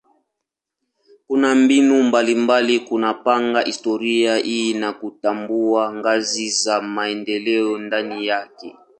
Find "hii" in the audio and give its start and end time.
4.37-4.73